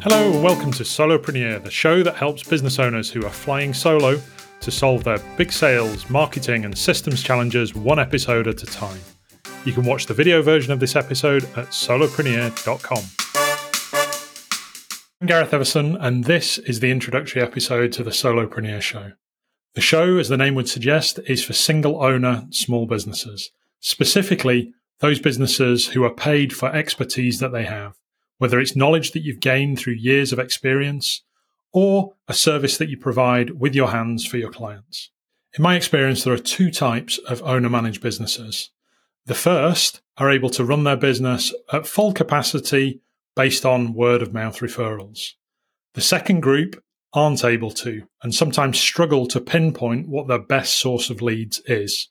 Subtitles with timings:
[0.00, 4.20] Hello, and welcome to Soloprenyear, the show that helps business owners who are flying solo
[4.60, 9.00] to solve their big sales, marketing, and systems challenges one episode at a time.
[9.64, 13.02] You can watch the video version of this episode at soloprenyear.com.
[15.20, 19.12] I'm Gareth Everson, and this is the introductory episode to the Soloprenyear Show.
[19.74, 24.70] The show, as the name would suggest, is for single owner small businesses, specifically
[25.00, 27.94] those businesses who are paid for expertise that they have
[28.38, 31.22] whether it's knowledge that you've gained through years of experience
[31.72, 35.10] or a service that you provide with your hands for your clients.
[35.56, 38.70] In my experience, there are two types of owner managed businesses.
[39.26, 43.00] The first are able to run their business at full capacity
[43.36, 45.32] based on word of mouth referrals.
[45.94, 46.82] The second group
[47.12, 52.08] aren't able to and sometimes struggle to pinpoint what their best source of leads is.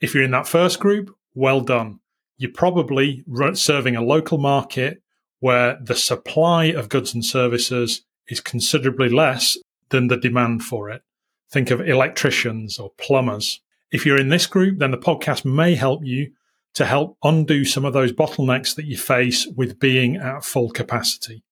[0.00, 2.00] If you're in that first group, well done.
[2.36, 5.02] You're probably serving a local market
[5.44, 9.58] where the supply of goods and services is considerably less
[9.90, 11.02] than the demand for it.
[11.50, 13.60] Think of electricians or plumbers.
[13.92, 16.32] If you're in this group, then the podcast may help you
[16.72, 21.42] to help undo some of those bottlenecks that you face with being at full capacity.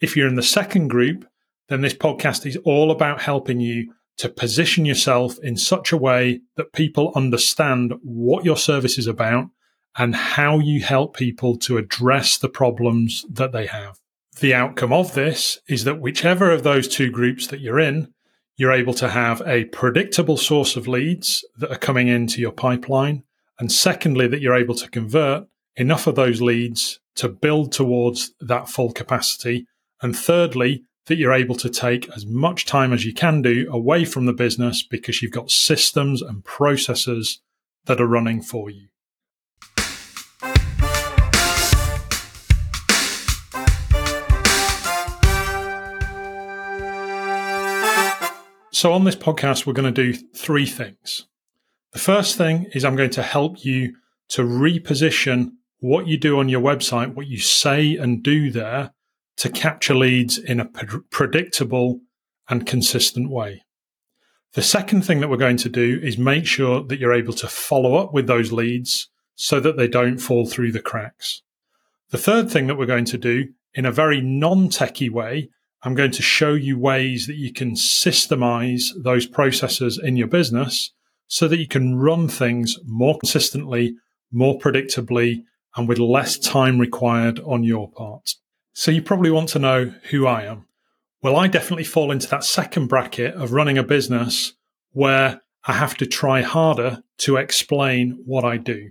[0.00, 1.28] If you're in the second group,
[1.66, 6.42] then this podcast is all about helping you to position yourself in such a way
[6.54, 9.50] that people understand what your service is about
[9.96, 13.98] and how you help people to address the problems that they have.
[14.40, 18.12] The outcome of this is that whichever of those two groups that you're in,
[18.56, 23.24] you're able to have a predictable source of leads that are coming into your pipeline.
[23.58, 28.68] And secondly, that you're able to convert enough of those leads to build towards that
[28.68, 29.66] full capacity.
[30.02, 34.04] And thirdly, that you're able to take as much time as you can do away
[34.04, 37.40] from the business because you've got systems and processes
[37.86, 38.88] that are running for you.
[48.80, 51.26] So, on this podcast, we're going to do three things.
[51.92, 53.94] The first thing is I'm going to help you
[54.30, 55.50] to reposition
[55.80, 58.92] what you do on your website, what you say and do there
[59.36, 60.64] to capture leads in a
[61.10, 62.00] predictable
[62.48, 63.64] and consistent way.
[64.54, 67.48] The second thing that we're going to do is make sure that you're able to
[67.48, 71.42] follow up with those leads so that they don't fall through the cracks.
[72.12, 75.50] The third thing that we're going to do in a very non techie way
[75.82, 80.92] I'm going to show you ways that you can systemize those processes in your business
[81.26, 83.94] so that you can run things more consistently,
[84.30, 85.44] more predictably,
[85.76, 88.34] and with less time required on your part.
[88.74, 90.66] So you probably want to know who I am.
[91.22, 94.54] Well, I definitely fall into that second bracket of running a business
[94.92, 98.90] where I have to try harder to explain what I do.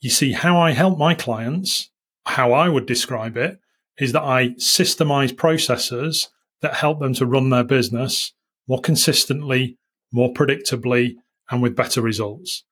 [0.00, 1.90] You see, how I help my clients,
[2.24, 3.58] how I would describe it,
[3.98, 6.28] is that I systemize processes
[6.60, 8.32] that help them to run their business
[8.68, 9.78] more consistently,
[10.12, 11.14] more predictably,
[11.50, 12.64] and with better results.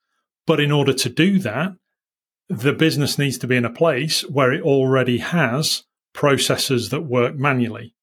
[0.47, 1.73] But in order to do that,
[2.49, 7.37] the business needs to be in a place where it already has processes that work
[7.37, 7.95] manually.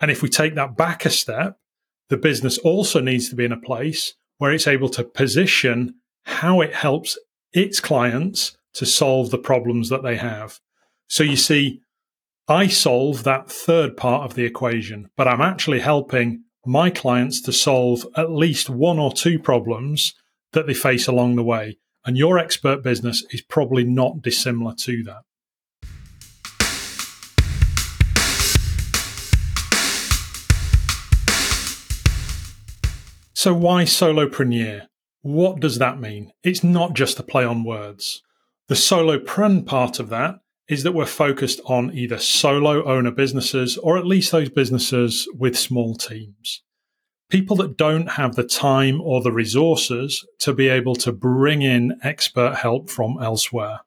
[0.00, 1.58] And if we take that back a step,
[2.08, 5.94] the business also needs to be in a place where it's able to position
[6.24, 7.18] how it helps
[7.52, 10.58] its clients to solve the problems that they have.
[11.06, 11.80] So you see,
[12.50, 17.52] I solve that third part of the equation, but I'm actually helping my clients to
[17.52, 20.14] solve at least one or two problems
[20.50, 21.78] that they face along the way.
[22.04, 25.22] And your expert business is probably not dissimilar to that.
[33.32, 34.88] So, why soloprenyear?
[35.22, 36.32] What does that mean?
[36.42, 38.22] It's not just a play on words.
[38.66, 43.98] The solopren part of that is that we're focused on either solo owner businesses or
[43.98, 46.62] at least those businesses with small teams.
[47.28, 51.98] People that don't have the time or the resources to be able to bring in
[52.04, 53.80] expert help from elsewhere.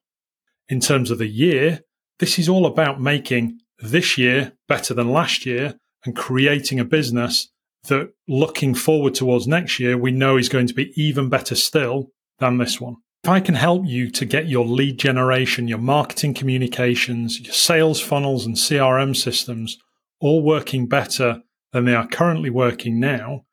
[0.68, 1.80] In terms of the year,
[2.20, 7.50] this is all about making this year better than last year and creating a business
[7.88, 12.12] that looking forward towards next year, we know is going to be even better still
[12.40, 12.98] than this one.
[13.24, 18.02] If I can help you to get your lead generation, your marketing communications, your sales
[18.02, 19.78] funnels and CRM systems
[20.20, 21.42] all working better
[21.72, 23.46] than they are currently working now,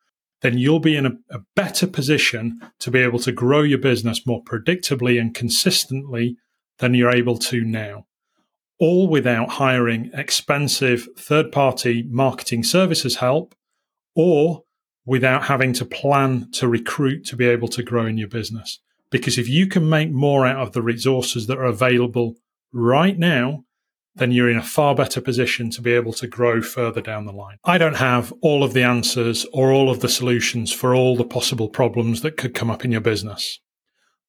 [0.43, 4.27] then you'll be in a, a, better position to be able to grow your business
[4.27, 6.37] more predictably and consistently
[6.79, 8.07] than you're able to now.
[8.81, 13.55] All without hiring expensive third party marketing services help
[14.17, 14.65] or
[15.07, 18.81] without having to plan to recruit to be able to grow in your business.
[19.11, 22.37] Because if you can make more out of the resources that are available
[22.73, 23.65] right now,
[24.15, 27.33] then you're in a far better position to be able to grow further down the
[27.33, 27.57] line.
[27.65, 31.25] I don't have all of the answers or all of the solutions for all the
[31.25, 33.61] possible problems that could come up in your business.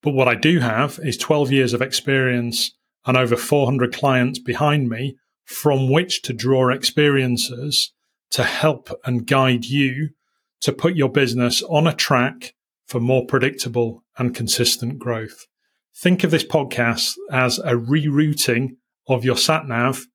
[0.01, 2.71] But what I do have is 12 years of experience
[3.05, 7.91] and over 400 clients behind me from which to draw experiences
[8.31, 10.09] to help and guide you
[10.61, 12.53] to put your business on a track
[12.87, 15.45] for more predictable and consistent growth.
[15.95, 18.77] Think of this podcast as a rerouting
[19.07, 20.05] of your sat nav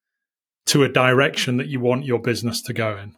[0.66, 3.14] to a direction that you want your business to go in.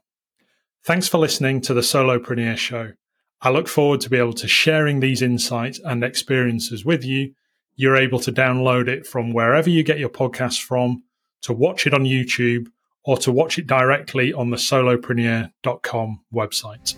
[0.85, 2.93] Thanks for listening to the Soloprenyear Show.
[3.41, 7.33] I look forward to be able to sharing these insights and experiences with you.
[7.77, 11.05] You're able to download it from wherever you get your podcasts from,
[11.43, 12.67] to watch it on YouTube,
[13.05, 16.97] or to watch it directly on the soloprenyear.com website.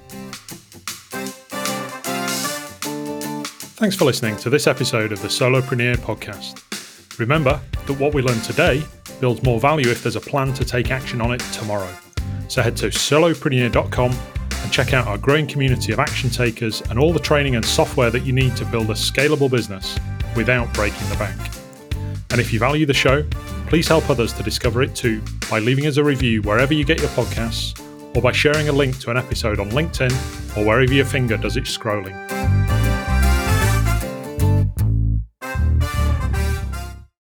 [3.80, 7.18] Thanks for listening to this episode of the Soloprenyear podcast.
[7.18, 8.84] Remember that what we learned today
[9.22, 11.88] builds more value if there's a plan to take action on it tomorrow.
[12.48, 17.14] So head to soloprenyear.com and check out our growing community of action takers and all
[17.14, 19.98] the training and software that you need to build a scalable business
[20.36, 21.40] without breaking the bank.
[22.32, 23.24] And if you value the show,
[23.66, 27.00] please help others to discover it too by leaving us a review wherever you get
[27.00, 27.82] your podcasts
[28.14, 30.12] or by sharing a link to an episode on LinkedIn
[30.58, 32.59] or wherever your finger does its scrolling.